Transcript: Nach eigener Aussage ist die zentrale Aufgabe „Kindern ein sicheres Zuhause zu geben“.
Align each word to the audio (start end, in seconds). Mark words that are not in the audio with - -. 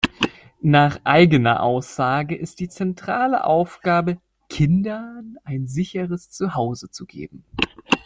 Nach 0.63 0.99
eigener 1.03 1.61
Aussage 1.61 2.33
ist 2.35 2.59
die 2.59 2.69
zentrale 2.69 3.43
Aufgabe 3.43 4.17
„Kindern 4.49 5.35
ein 5.43 5.67
sicheres 5.67 6.31
Zuhause 6.31 6.89
zu 6.89 7.05
geben“. 7.05 7.45